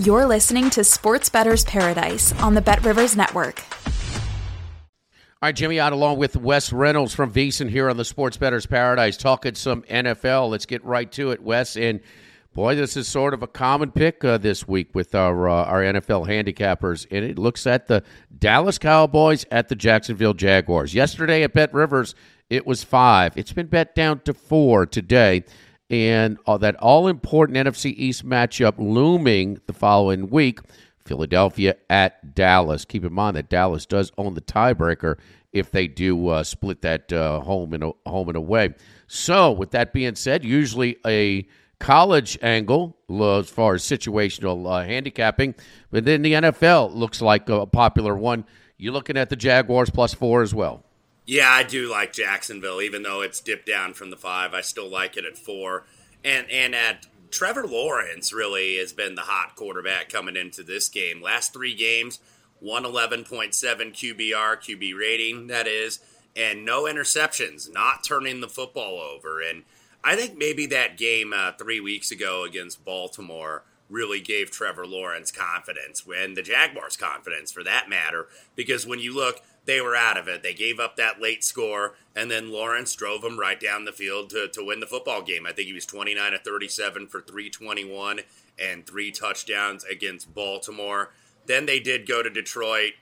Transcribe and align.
You're 0.00 0.26
listening 0.26 0.70
to 0.70 0.82
Sports 0.82 1.28
Better's 1.28 1.62
Paradise 1.62 2.32
on 2.40 2.54
the 2.54 2.60
Bet 2.60 2.84
Rivers 2.84 3.16
Network. 3.16 3.62
All 3.86 5.48
right, 5.48 5.54
Jimmy 5.54 5.78
Ott 5.78 5.92
along 5.92 6.18
with 6.18 6.36
Wes 6.36 6.72
Reynolds 6.72 7.14
from 7.14 7.32
VSiN 7.32 7.70
here 7.70 7.88
on 7.88 7.96
the 7.96 8.04
Sports 8.04 8.36
Better's 8.36 8.66
Paradise, 8.66 9.16
talking 9.16 9.54
some 9.54 9.82
NFL. 9.82 10.50
Let's 10.50 10.66
get 10.66 10.84
right 10.84 11.12
to 11.12 11.30
it, 11.30 11.40
Wes. 11.40 11.76
And 11.76 12.00
boy, 12.54 12.74
this 12.74 12.96
is 12.96 13.06
sort 13.06 13.34
of 13.34 13.44
a 13.44 13.46
common 13.46 13.92
pick 13.92 14.24
uh, 14.24 14.36
this 14.36 14.66
week 14.66 14.92
with 14.96 15.14
our 15.14 15.48
uh, 15.48 15.62
our 15.64 15.82
NFL 15.82 16.26
handicappers, 16.26 17.06
and 17.12 17.24
it 17.24 17.38
looks 17.38 17.64
at 17.64 17.86
the 17.86 18.02
Dallas 18.36 18.78
Cowboys 18.78 19.46
at 19.52 19.68
the 19.68 19.76
Jacksonville 19.76 20.34
Jaguars. 20.34 20.92
Yesterday 20.92 21.44
at 21.44 21.52
Bet 21.52 21.72
Rivers, 21.72 22.16
it 22.50 22.66
was 22.66 22.82
five. 22.82 23.36
It's 23.36 23.52
been 23.52 23.68
bet 23.68 23.94
down 23.94 24.22
to 24.22 24.34
four 24.34 24.86
today 24.86 25.44
and 25.90 26.38
uh, 26.46 26.58
that 26.58 26.76
all 26.76 27.08
important 27.08 27.58
NFC 27.58 27.94
East 27.96 28.24
matchup 28.24 28.74
looming 28.78 29.60
the 29.66 29.72
following 29.72 30.30
week 30.30 30.60
Philadelphia 31.04 31.76
at 31.90 32.34
Dallas. 32.34 32.84
Keep 32.84 33.04
in 33.04 33.12
mind 33.12 33.36
that 33.36 33.48
Dallas 33.50 33.86
does 33.86 34.10
own 34.16 34.34
the 34.34 34.40
tiebreaker 34.40 35.18
if 35.52 35.70
they 35.70 35.86
do 35.86 36.28
uh, 36.28 36.42
split 36.42 36.82
that 36.82 37.12
uh, 37.12 37.40
home 37.40 37.72
and 37.74 37.84
home 38.06 38.28
and 38.28 38.36
away. 38.36 38.74
So, 39.06 39.52
with 39.52 39.70
that 39.72 39.92
being 39.92 40.14
said, 40.14 40.44
usually 40.44 40.96
a 41.06 41.46
college 41.78 42.38
angle 42.40 42.96
as 43.10 43.48
far 43.50 43.74
as 43.74 43.82
situational 43.82 44.66
uh, 44.70 44.84
handicapping, 44.84 45.54
but 45.90 46.04
then 46.04 46.22
the 46.22 46.32
NFL 46.32 46.94
looks 46.94 47.20
like 47.20 47.48
a 47.48 47.66
popular 47.66 48.16
one. 48.16 48.44
You're 48.78 48.92
looking 48.92 49.16
at 49.16 49.28
the 49.28 49.36
Jaguars 49.36 49.90
plus 49.90 50.14
four 50.14 50.42
as 50.42 50.54
well. 50.54 50.83
Yeah, 51.26 51.50
I 51.50 51.62
do 51.62 51.90
like 51.90 52.12
Jacksonville, 52.12 52.82
even 52.82 53.02
though 53.02 53.22
it's 53.22 53.40
dipped 53.40 53.66
down 53.66 53.94
from 53.94 54.10
the 54.10 54.16
five. 54.16 54.52
I 54.52 54.60
still 54.60 54.88
like 54.88 55.16
it 55.16 55.24
at 55.24 55.38
four. 55.38 55.84
And 56.22 56.50
and 56.50 56.74
at 56.74 57.06
Trevor 57.30 57.66
Lawrence 57.66 58.32
really 58.32 58.76
has 58.76 58.92
been 58.92 59.14
the 59.14 59.22
hot 59.22 59.56
quarterback 59.56 60.08
coming 60.08 60.36
into 60.36 60.62
this 60.62 60.88
game. 60.88 61.22
Last 61.22 61.52
three 61.52 61.74
games, 61.74 62.20
111.7 62.62 63.26
QBR, 63.26 64.32
QB 64.32 64.98
rating, 64.98 65.46
that 65.48 65.66
is, 65.66 65.98
and 66.36 66.64
no 66.64 66.84
interceptions, 66.84 67.72
not 67.72 68.04
turning 68.04 68.40
the 68.40 68.48
football 68.48 69.00
over. 69.00 69.40
And 69.40 69.64
I 70.04 70.14
think 70.16 70.36
maybe 70.36 70.66
that 70.66 70.96
game 70.96 71.32
uh, 71.32 71.52
three 71.52 71.80
weeks 71.80 72.10
ago 72.10 72.44
against 72.44 72.84
Baltimore 72.84 73.64
really 73.88 74.20
gave 74.20 74.50
Trevor 74.50 74.86
Lawrence 74.86 75.30
confidence, 75.30 76.04
and 76.16 76.36
the 76.36 76.42
Jaguars 76.42 76.96
confidence 76.96 77.52
for 77.52 77.62
that 77.64 77.88
matter, 77.88 78.28
because 78.54 78.86
when 78.86 78.98
you 78.98 79.14
look– 79.14 79.40
they 79.64 79.80
were 79.80 79.96
out 79.96 80.18
of 80.18 80.28
it. 80.28 80.42
They 80.42 80.54
gave 80.54 80.78
up 80.78 80.96
that 80.96 81.20
late 81.20 81.42
score, 81.42 81.94
and 82.14 82.30
then 82.30 82.52
Lawrence 82.52 82.94
drove 82.94 83.22
them 83.22 83.38
right 83.38 83.58
down 83.58 83.84
the 83.84 83.92
field 83.92 84.30
to, 84.30 84.48
to 84.48 84.64
win 84.64 84.80
the 84.80 84.86
football 84.86 85.22
game. 85.22 85.46
I 85.46 85.52
think 85.52 85.68
he 85.68 85.72
was 85.72 85.86
29 85.86 86.32
to 86.32 86.38
37 86.38 87.06
for 87.06 87.20
321 87.20 88.20
and 88.58 88.86
three 88.86 89.10
touchdowns 89.10 89.84
against 89.84 90.34
Baltimore. 90.34 91.12
Then 91.46 91.66
they 91.66 91.80
did 91.80 92.06
go 92.06 92.22
to 92.22 92.30
Detroit. 92.30 92.92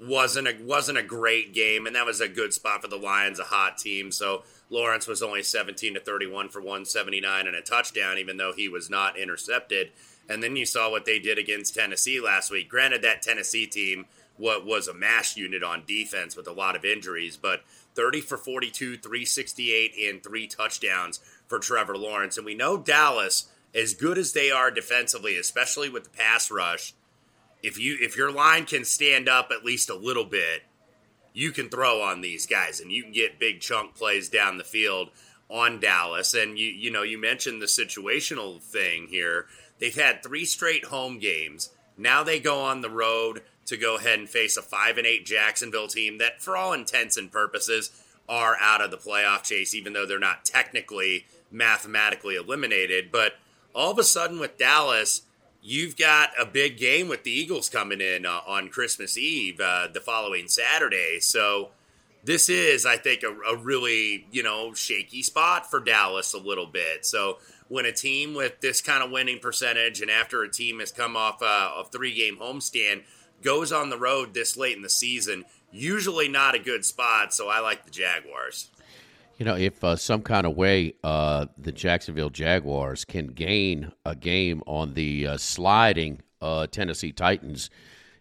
Wasn't 0.00 0.48
a 0.48 0.56
wasn't 0.62 0.98
a 0.98 1.02
great 1.02 1.54
game, 1.54 1.86
and 1.86 1.96
that 1.96 2.06
was 2.06 2.20
a 2.20 2.28
good 2.28 2.52
spot 2.52 2.82
for 2.82 2.88
the 2.88 2.96
Lions, 2.96 3.38
a 3.38 3.44
hot 3.44 3.78
team. 3.78 4.12
So 4.12 4.44
Lawrence 4.68 5.06
was 5.06 5.22
only 5.22 5.42
17 5.42 5.94
to 5.94 6.00
31 6.00 6.48
for 6.48 6.60
179 6.60 7.46
and 7.46 7.56
a 7.56 7.62
touchdown, 7.62 8.18
even 8.18 8.36
though 8.36 8.52
he 8.54 8.68
was 8.68 8.90
not 8.90 9.18
intercepted. 9.18 9.92
And 10.28 10.42
then 10.42 10.56
you 10.56 10.66
saw 10.66 10.90
what 10.90 11.04
they 11.04 11.18
did 11.18 11.38
against 11.38 11.74
Tennessee 11.74 12.20
last 12.20 12.50
week. 12.50 12.68
Granted, 12.68 13.02
that 13.02 13.22
Tennessee 13.22 13.66
team 13.66 14.06
what 14.36 14.66
was 14.66 14.88
a 14.88 14.94
mash 14.94 15.36
unit 15.36 15.62
on 15.62 15.82
defense 15.86 16.36
with 16.36 16.46
a 16.46 16.52
lot 16.52 16.76
of 16.76 16.84
injuries, 16.84 17.36
but 17.36 17.62
30 17.94 18.20
for 18.20 18.36
42, 18.36 18.98
368, 18.98 19.92
and 20.10 20.22
three 20.22 20.46
touchdowns 20.46 21.20
for 21.46 21.58
Trevor 21.58 21.96
Lawrence. 21.96 22.36
And 22.36 22.44
we 22.44 22.54
know 22.54 22.76
Dallas, 22.76 23.46
as 23.74 23.94
good 23.94 24.18
as 24.18 24.32
they 24.32 24.50
are 24.50 24.70
defensively, 24.70 25.36
especially 25.36 25.88
with 25.88 26.04
the 26.04 26.10
pass 26.10 26.50
rush, 26.50 26.92
if 27.66 27.80
you 27.80 27.98
if 28.00 28.16
your 28.16 28.30
line 28.30 28.64
can 28.64 28.84
stand 28.84 29.28
up 29.28 29.50
at 29.50 29.64
least 29.64 29.90
a 29.90 29.96
little 29.96 30.24
bit, 30.24 30.62
you 31.32 31.50
can 31.50 31.68
throw 31.68 32.00
on 32.00 32.20
these 32.20 32.46
guys 32.46 32.78
and 32.78 32.92
you 32.92 33.02
can 33.02 33.10
get 33.10 33.40
big 33.40 33.60
chunk 33.60 33.96
plays 33.96 34.28
down 34.28 34.56
the 34.56 34.64
field 34.64 35.10
on 35.50 35.80
Dallas. 35.80 36.32
And 36.32 36.56
you 36.56 36.68
you 36.68 36.92
know, 36.92 37.02
you 37.02 37.18
mentioned 37.18 37.60
the 37.60 37.66
situational 37.66 38.62
thing 38.62 39.08
here. 39.08 39.46
They've 39.80 40.00
had 40.00 40.22
three 40.22 40.44
straight 40.44 40.84
home 40.84 41.18
games. 41.18 41.70
Now 41.98 42.22
they 42.22 42.38
go 42.38 42.60
on 42.60 42.82
the 42.82 42.90
road 42.90 43.42
to 43.64 43.76
go 43.76 43.96
ahead 43.96 44.20
and 44.20 44.28
face 44.28 44.56
a 44.56 44.62
5 44.62 44.98
and 44.98 45.06
8 45.06 45.26
Jacksonville 45.26 45.88
team 45.88 46.18
that 46.18 46.40
for 46.40 46.56
all 46.56 46.72
intents 46.72 47.16
and 47.16 47.32
purposes 47.32 47.90
are 48.28 48.56
out 48.60 48.80
of 48.80 48.92
the 48.92 48.96
playoff 48.96 49.42
chase 49.42 49.74
even 49.74 49.92
though 49.92 50.06
they're 50.06 50.20
not 50.20 50.44
technically 50.44 51.26
mathematically 51.50 52.36
eliminated 52.36 53.10
but 53.10 53.34
all 53.74 53.90
of 53.90 53.98
a 53.98 54.04
sudden 54.04 54.38
with 54.38 54.58
Dallas 54.58 55.22
you've 55.66 55.96
got 55.96 56.30
a 56.40 56.46
big 56.46 56.78
game 56.78 57.08
with 57.08 57.24
the 57.24 57.30
Eagles 57.30 57.68
coming 57.68 58.00
in 58.00 58.24
uh, 58.24 58.40
on 58.46 58.68
Christmas 58.68 59.18
Eve 59.18 59.60
uh, 59.60 59.88
the 59.92 60.00
following 60.00 60.46
Saturday 60.46 61.18
so 61.20 61.70
this 62.22 62.48
is 62.48 62.86
I 62.86 62.96
think 62.96 63.22
a, 63.24 63.32
a 63.50 63.56
really 63.56 64.26
you 64.30 64.42
know 64.42 64.72
shaky 64.74 65.22
spot 65.22 65.68
for 65.68 65.80
Dallas 65.80 66.32
a 66.34 66.38
little 66.38 66.66
bit 66.66 67.04
so 67.04 67.38
when 67.68 67.84
a 67.84 67.92
team 67.92 68.34
with 68.34 68.60
this 68.60 68.80
kind 68.80 69.02
of 69.02 69.10
winning 69.10 69.40
percentage 69.40 70.00
and 70.00 70.10
after 70.10 70.42
a 70.42 70.50
team 70.50 70.78
has 70.78 70.92
come 70.92 71.16
off 71.16 71.42
uh, 71.42 71.72
a 71.76 71.84
three 71.90 72.14
game 72.14 72.38
homestand 72.38 73.02
goes 73.42 73.72
on 73.72 73.90
the 73.90 73.98
road 73.98 74.34
this 74.34 74.56
late 74.56 74.76
in 74.76 74.82
the 74.82 74.90
season, 74.90 75.44
usually 75.70 76.28
not 76.28 76.54
a 76.54 76.58
good 76.58 76.84
spot. 76.84 77.34
So 77.34 77.48
I 77.48 77.60
like 77.60 77.84
the 77.84 77.90
Jaguars. 77.90 78.70
You 79.38 79.44
know, 79.44 79.56
if 79.56 79.84
uh, 79.84 79.96
some 79.96 80.22
kind 80.22 80.46
of 80.46 80.56
way 80.56 80.94
uh, 81.04 81.46
the 81.58 81.72
Jacksonville 81.72 82.30
Jaguars 82.30 83.04
can 83.04 83.26
gain 83.26 83.92
a 84.04 84.14
game 84.14 84.62
on 84.66 84.94
the 84.94 85.26
uh, 85.26 85.36
sliding 85.36 86.22
uh, 86.40 86.66
Tennessee 86.68 87.12
Titans, 87.12 87.68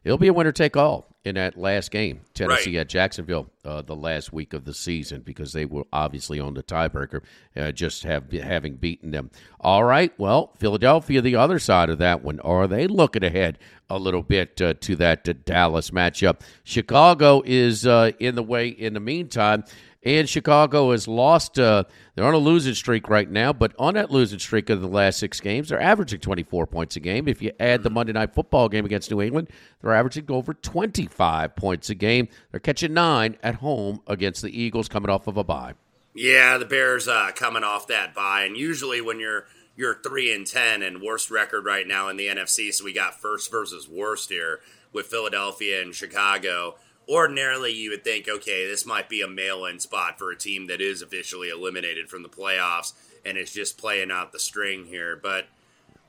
it'll 0.04 0.18
be 0.18 0.28
a 0.28 0.34
winner 0.34 0.52
take 0.52 0.76
all 0.76 1.08
in 1.26 1.36
that 1.36 1.58
last 1.58 1.90
game, 1.90 2.22
Tennessee 2.36 2.76
right. 2.76 2.82
at 2.82 2.90
Jacksonville, 2.90 3.50
uh, 3.64 3.82
the 3.82 3.96
last 3.96 4.32
week 4.32 4.54
of 4.54 4.64
the 4.64 4.74
season, 4.74 5.22
because 5.22 5.54
they 5.54 5.66
were 5.66 5.86
obviously 5.92 6.40
on 6.40 6.54
the 6.54 6.62
tiebreaker, 6.62 7.24
uh, 7.58 7.72
just 7.72 8.04
have 8.04 8.32
having 8.32 8.76
beaten 8.76 9.10
them. 9.10 9.32
All 9.60 9.84
right, 9.84 10.14
well, 10.20 10.52
Philadelphia, 10.60 11.22
the 11.22 11.36
other 11.36 11.58
side 11.58 11.90
of 11.90 11.98
that 11.98 12.24
one, 12.24 12.40
are 12.42 12.68
they 12.68 12.86
looking 12.86 13.24
ahead 13.24 13.58
a 13.90 13.98
little 13.98 14.22
bit 14.22 14.62
uh, 14.62 14.76
to 14.82 14.96
that 14.98 15.28
uh, 15.28 15.34
Dallas 15.46 15.90
matchup? 15.90 16.42
Chicago 16.64 17.42
is 17.44 17.88
uh, 17.88 18.12
in 18.20 18.36
the 18.36 18.44
way 18.44 18.68
in 18.68 18.94
the 18.94 19.00
meantime. 19.00 19.64
And 20.06 20.30
Chicago 20.30 20.92
has 20.92 21.08
lost. 21.08 21.58
Uh, 21.58 21.84
they're 22.14 22.26
on 22.26 22.36
a 22.36 22.38
losing 22.38 22.76
streak 22.76 23.10
right 23.10 23.30
now, 23.30 23.52
but 23.52 23.74
on 23.80 23.96
that 23.96 24.12
losing 24.12 24.38
streak 24.38 24.70
of 24.70 24.80
the 24.82 24.88
last 24.88 25.18
six 25.18 25.42
games, 25.42 25.70
they're 25.70 25.82
averaging 25.82 26.20
24 26.20 26.68
points 26.68 26.96
a 26.96 27.00
game. 27.00 27.28
If 27.28 27.42
you 27.42 27.52
add 27.60 27.82
the 27.82 27.90
Monday 27.90 28.14
Night 28.14 28.36
Football 28.36 28.70
game 28.70 28.86
against 28.86 29.10
New 29.10 29.20
England, 29.20 29.50
they're 29.82 29.96
averaging 29.96 30.26
over 30.30 30.54
25 30.54 31.56
points 31.56 31.90
a 31.90 31.96
game. 31.96 32.28
They're 32.52 32.60
catching 32.60 32.94
nine 32.94 33.38
at 33.42 33.56
home 33.56 34.02
against 34.06 34.44
the 34.44 34.62
Eagles, 34.62 34.88
coming 34.88 35.10
off 35.10 35.26
of 35.26 35.38
a 35.38 35.44
bye. 35.44 35.74
Yeah, 36.14 36.60
the 36.60 36.66
Bears 36.66 37.08
uh, 37.08 37.32
coming 37.36 37.64
off 37.64 37.88
that 37.88 38.14
bye, 38.14 38.44
and 38.44 38.56
usually 38.56 39.02
when 39.02 39.20
you're 39.20 39.48
you're 39.76 39.96
three 40.02 40.34
and 40.34 40.48
ten 40.48 40.82
and 40.82 41.02
worst 41.02 41.30
record 41.30 41.66
right 41.66 41.86
now 41.86 42.08
in 42.08 42.16
the 42.16 42.28
NFC, 42.28 42.72
so 42.72 42.86
we 42.86 42.94
got 42.94 43.20
first 43.20 43.52
versus 43.52 43.90
worst 43.90 44.30
here 44.30 44.62
with 44.94 45.08
Philadelphia 45.08 45.82
and 45.82 45.94
Chicago 45.94 46.76
ordinarily 47.08 47.72
you 47.72 47.92
would 47.92 48.04
think, 48.04 48.28
okay, 48.28 48.68
this 48.68 48.86
might 48.86 49.10
be 49.10 49.22
a 49.22 49.28
mail 49.28 49.66
in 49.66 49.80
spot 49.80 50.18
for 50.18 50.32
a 50.32 50.38
team 50.38 50.68
that 50.68 50.82
is 50.82 51.02
officially 51.02 51.50
eliminated 51.50 52.10
from 52.10 52.24
the 52.24 52.30
playoffs 52.30 52.94
and 53.26 53.38
is 53.38 53.54
just 53.54 53.78
playing 53.78 54.12
out 54.12 54.32
the 54.32 54.40
string 54.40 54.86
here. 54.86 55.16
But 55.16 55.48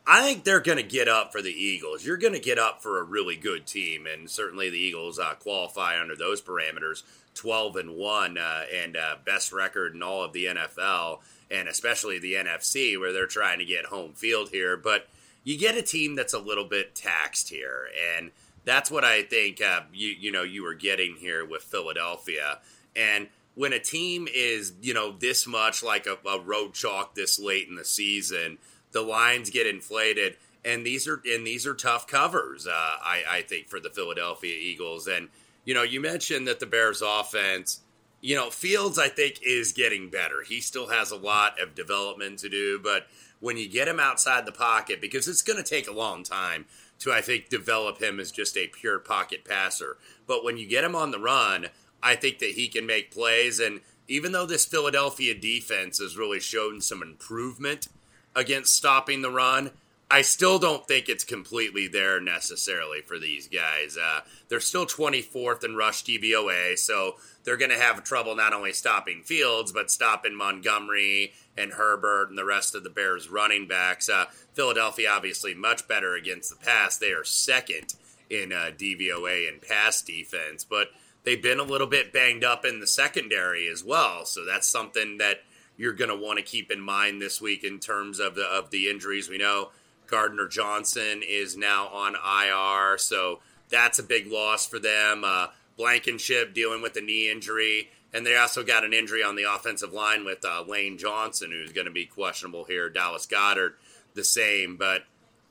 I 0.07 0.23
think 0.23 0.45
they're 0.45 0.61
going 0.61 0.79
to 0.79 0.85
get 0.85 1.09
up 1.09 1.33
for 1.33 1.43
the 1.43 1.51
Eagles. 1.51 2.05
You're 2.05 2.17
going 2.17 2.33
to 2.33 2.41
get 2.41 2.59
up 2.59 2.83
for 2.83 3.01
a 3.01 3.05
really 3.05 3.37
good 3.37 3.67
team, 3.67 4.07
and 4.07 4.31
certainly 4.31 4.71
the 4.71 4.79
Eagles 4.79 5.19
uh, 5.19 5.35
qualify 5.35 6.01
under 6.01 6.15
those 6.15 6.41
parameters 6.41 7.03
12 7.35 7.77
and 7.77 7.97
1 7.97 8.39
uh, 8.39 8.63
and 8.73 8.97
uh, 8.97 9.17
best 9.25 9.53
record 9.53 9.95
in 9.95 10.03
all 10.03 10.23
of 10.23 10.33
the 10.33 10.47
NFL. 10.47 11.19
and 11.51 11.69
especially 11.69 12.19
the 12.19 12.35
NFC 12.35 12.99
where 12.99 13.13
they're 13.13 13.27
trying 13.27 13.59
to 13.59 13.65
get 13.65 13.87
home 13.87 14.13
field 14.13 14.51
here. 14.51 14.77
But 14.77 15.09
you 15.45 15.57
get 15.59 15.77
a 15.77 15.83
team 15.83 16.17
that's 16.17 16.35
a 16.35 16.41
little 16.41 16.65
bit 16.65 16.95
taxed 16.95 17.51
here, 17.51 17.89
and 18.17 18.31
that's 18.67 18.91
what 18.91 19.05
I 19.05 19.23
think 19.23 19.63
uh, 19.63 19.83
you 19.95 20.09
you 20.09 20.31
know 20.31 20.43
you 20.43 20.63
were 20.63 20.75
getting 20.75 21.17
here 21.17 21.47
with 21.47 21.63
Philadelphia. 21.63 22.59
And 22.95 23.29
when 23.55 23.73
a 23.73 23.79
team 23.79 24.29
is 24.33 24.75
you 24.83 24.93
know 24.93 25.13
this 25.13 25.47
much 25.47 25.83
like 25.83 26.07
a, 26.07 26.19
a 26.29 26.39
road 26.39 26.75
chalk 26.75 27.15
this 27.15 27.39
late 27.41 27.69
in 27.69 27.77
the 27.77 27.85
season, 27.87 28.59
the 28.93 29.01
lines 29.01 29.49
get 29.49 29.67
inflated 29.67 30.37
and 30.67 30.85
these 30.85 31.07
are 31.07 31.23
and 31.25 31.47
these 31.47 31.67
are 31.67 31.75
tough 31.75 32.07
covers. 32.07 32.67
Uh, 32.67 32.71
I, 32.73 33.23
I 33.31 33.43
think 33.43 33.69
for 33.69 33.81
the 33.81 33.89
Philadelphia 33.89 34.55
Eagles, 34.61 35.07
and 35.07 35.29
you 35.65 35.73
know, 35.73 35.85
you 35.85 36.01
mentioned 36.01 36.47
that 36.49 36.61
the 36.61 36.67
Bears' 36.67 37.03
offense, 37.03 37.81
you 38.21 38.35
know, 38.35 38.51
Fields 38.51 38.99
I 38.99 39.09
think 39.09 39.39
is 39.47 39.73
getting 39.73 40.11
better. 40.11 40.43
He 40.43 40.61
still 40.61 40.89
has 40.89 41.13
a 41.13 41.17
lot 41.17 41.61
of 41.61 41.75
development 41.75 42.41
to 42.41 42.49
do, 42.49 42.81
but 42.83 43.07
when 43.39 43.57
you 43.57 43.69
get 43.69 43.87
him 43.87 44.01
outside 44.01 44.45
the 44.45 44.53
pocket, 44.53 45.01
because 45.01 45.29
it's 45.29 45.43
going 45.43 45.63
to 45.63 45.69
take 45.69 45.87
a 45.87 45.93
long 45.93 46.25
time 46.25 46.67
to 47.01 47.13
I 47.13 47.21
think 47.21 47.49
develop 47.49 48.01
him 48.01 48.19
as 48.19 48.33
just 48.33 48.57
a 48.57 48.69
pure 48.69 48.99
pocket 48.99 49.45
passer, 49.45 49.99
but 50.27 50.45
when 50.45 50.57
you 50.57 50.67
get 50.67 50.85
him 50.85 50.95
on 50.95 51.11
the 51.11 51.19
run, 51.19 51.69
I 52.03 52.15
think 52.15 52.39
that 52.39 52.53
he 52.53 52.69
can 52.69 52.87
make 52.87 53.11
plays. 53.11 53.59
And 53.59 53.81
even 54.09 54.33
though 54.33 54.47
this 54.47 54.65
Philadelphia 54.65 55.35
defense 55.35 55.99
has 55.99 56.17
really 56.17 56.41
shown 56.41 56.81
some 56.81 57.03
improvement 57.03 57.89
against 58.35 58.75
stopping 58.75 59.23
the 59.23 59.31
run 59.31 59.73
I 60.09 60.23
still 60.23 60.61
don't 60.61 60.87
think 60.87 61.09
it's 61.09 61.25
completely 61.25 61.89
there 61.89 62.21
necessarily 62.21 63.01
for 63.01 63.19
these 63.19 63.49
guys. 63.49 63.99
Uh, 64.01 64.21
they're 64.49 64.61
still 64.61 64.87
24th 64.87 65.65
in 65.65 65.75
rush 65.75 66.05
DVOA, 66.05 66.79
so 66.79 67.17
they're 67.43 67.57
going 67.57 67.73
to 67.73 67.79
have 67.79 68.05
trouble 68.05 68.37
not 68.37 68.53
only 68.53 68.73
stopping 68.73 69.23
Fields, 69.23 69.73
but 69.73 69.91
stopping 69.91 70.37
Montgomery 70.37 71.33
and 71.57 71.73
Herbert 71.73 72.29
and 72.29 72.39
the 72.39 72.45
rest 72.45 72.77
of 72.77 72.85
the 72.85 72.91
Bears 72.91 73.29
running 73.29 73.67
backs. 73.67 74.09
Uh, 74.09 74.27
Philadelphia, 74.55 75.11
obviously, 75.11 75.55
much 75.55 75.89
better 75.89 76.15
against 76.15 76.51
the 76.51 76.65
pass. 76.65 76.97
They 76.97 77.11
are 77.11 77.25
second 77.25 77.95
in 78.31 78.53
uh, 78.53 78.71
DVOA 78.79 79.49
and 79.49 79.61
pass 79.61 80.03
defense, 80.03 80.65
but 80.65 80.91
they've 81.25 81.43
been 81.43 81.59
a 81.61 81.65
little 81.65 81.87
bit 81.89 82.13
banged 82.13 82.45
up 82.45 82.65
in 82.65 82.79
the 82.79 82.87
secondary 82.87 83.67
as 83.67 83.83
well. 83.83 84.25
So 84.25 84.45
that's 84.45 84.69
something 84.69 85.19
that 85.19 85.41
you're 85.77 85.93
going 85.93 86.11
to 86.11 86.17
want 86.17 86.39
to 86.39 86.45
keep 86.45 86.71
in 86.71 86.81
mind 86.81 87.21
this 87.21 87.41
week 87.41 87.65
in 87.65 87.81
terms 87.81 88.21
of 88.21 88.37
the 88.37 88.45
of 88.45 88.71
the 88.71 88.89
injuries. 88.89 89.29
We 89.29 89.39
know 89.39 89.71
Gardner 90.07 90.49
Johnson 90.49 91.23
is 91.27 91.57
now 91.57 91.89
on 91.89 92.15
IR, 92.15 92.99
so 92.99 93.41
that's 93.69 93.99
a 93.99 94.03
big 94.03 94.27
loss 94.27 94.67
for 94.67 94.79
them. 94.79 95.23
Uh, 95.25 95.49
Blankenship 95.77 96.55
dealing 96.55 96.81
with 96.83 96.97
a 96.97 97.01
knee 97.01 97.31
injury, 97.31 97.91
and 98.13 98.25
they 98.25 98.37
also 98.37 98.63
got 98.63 98.85
an 98.85 98.93
injury 98.93 99.23
on 99.23 99.37
the 99.37 99.43
offensive 99.43 99.93
line 99.93 100.25
with 100.25 100.45
uh, 100.45 100.65
Lane 100.67 100.97
Johnson, 100.97 101.51
who's 101.51 101.73
going 101.73 101.87
to 101.87 101.93
be 101.93 102.07
questionable 102.07 102.65
here. 102.65 102.89
Dallas 102.89 103.27
Goedert, 103.27 103.75
the 104.15 104.25
same. 104.25 104.77
But 104.77 105.05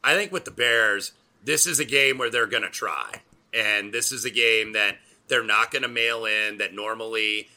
I 0.04 0.16
think 0.16 0.32
with 0.32 0.46
the 0.46 0.52
Bears, 0.52 1.12
this 1.44 1.68
is 1.68 1.80
a 1.80 1.86
game 1.86 2.18
where 2.18 2.32
they're 2.32 2.48
going 2.48 2.64
to 2.64 2.70
try, 2.70 3.22
and 3.54 3.94
this 3.94 4.12
is 4.12 4.26
a 4.26 4.32
game 4.32 4.74
that 4.74 4.98
they're 5.28 5.44
not 5.44 5.72
going 5.72 5.84
to 5.84 5.88
mail 5.88 6.26
in. 6.26 6.58
That 6.58 6.74
normally 6.74 7.50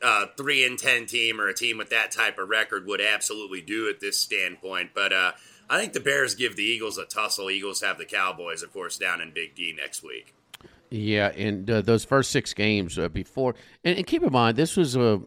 uh, 0.00 0.26
three 0.36 0.64
and 0.64 0.78
ten 0.78 1.06
team 1.06 1.40
or 1.40 1.48
a 1.48 1.54
team 1.54 1.78
with 1.78 1.90
that 1.90 2.12
type 2.12 2.38
of 2.38 2.48
record 2.48 2.86
would 2.86 3.00
absolutely 3.00 3.60
do 3.60 3.88
at 3.88 4.00
this 4.00 4.18
standpoint. 4.18 4.90
But 4.94 5.12
uh, 5.12 5.32
I 5.68 5.80
think 5.80 5.92
the 5.92 6.00
Bears 6.00 6.34
give 6.34 6.56
the 6.56 6.62
Eagles 6.62 6.98
a 6.98 7.04
tussle. 7.04 7.50
Eagles 7.50 7.80
have 7.82 7.98
the 7.98 8.04
Cowboys, 8.04 8.62
of 8.62 8.72
course, 8.72 8.96
down 8.96 9.20
in 9.20 9.32
Big 9.32 9.54
D 9.54 9.74
next 9.76 10.02
week. 10.02 10.34
Yeah, 10.90 11.28
and 11.28 11.68
uh, 11.68 11.80
those 11.82 12.04
first 12.04 12.30
six 12.30 12.54
games 12.54 12.98
uh, 12.98 13.08
before, 13.08 13.56
and, 13.84 13.96
and, 13.98 14.06
keep 14.06 14.22
in 14.22 14.32
mind 14.32 14.56
this 14.56 14.76
was 14.76 14.94
a 14.94 15.20